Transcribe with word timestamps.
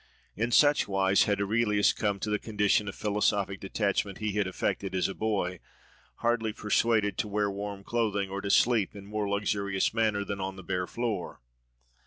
In 0.35 0.49
such 0.49 0.87
wise 0.87 1.25
had 1.25 1.39
Aurelius 1.39 1.93
come 1.93 2.19
to 2.21 2.31
the 2.31 2.39
condition 2.39 2.87
of 2.87 2.95
philosophic 2.95 3.59
detachment 3.59 4.17
he 4.17 4.31
had 4.31 4.47
affected 4.47 4.95
as 4.95 5.07
a 5.07 5.13
boy, 5.13 5.59
hardly 6.15 6.53
persuaded 6.53 7.19
to 7.19 7.27
wear 7.27 7.51
warm 7.51 7.83
clothing, 7.83 8.27
or 8.27 8.41
to 8.41 8.49
sleep 8.49 8.95
in 8.95 9.05
more 9.05 9.29
luxurious 9.29 9.93
manner 9.93 10.25
than 10.25 10.41
on 10.41 10.55
the 10.55 10.63
bare 10.63 10.87
floor. 10.87 11.39